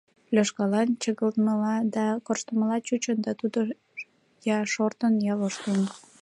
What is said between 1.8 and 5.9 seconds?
да корштымыла чучын, да тудо я шортын, я воштылын.